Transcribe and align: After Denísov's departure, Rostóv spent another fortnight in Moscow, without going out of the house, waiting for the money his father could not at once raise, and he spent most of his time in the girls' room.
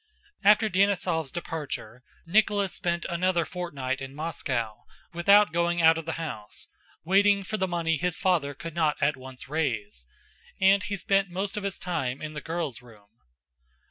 After 0.43 0.67
Denísov's 0.67 1.31
departure, 1.31 2.01
Rostóv 2.27 2.71
spent 2.71 3.05
another 3.07 3.45
fortnight 3.45 4.01
in 4.01 4.15
Moscow, 4.15 4.85
without 5.13 5.53
going 5.53 5.79
out 5.83 5.95
of 5.99 6.07
the 6.07 6.13
house, 6.13 6.69
waiting 7.03 7.43
for 7.43 7.57
the 7.57 7.67
money 7.67 7.97
his 7.97 8.17
father 8.17 8.55
could 8.55 8.73
not 8.73 8.97
at 8.99 9.15
once 9.15 9.47
raise, 9.47 10.07
and 10.59 10.81
he 10.81 10.97
spent 10.97 11.29
most 11.29 11.55
of 11.55 11.61
his 11.63 11.77
time 11.77 12.19
in 12.19 12.33
the 12.33 12.41
girls' 12.41 12.81
room. 12.81 13.09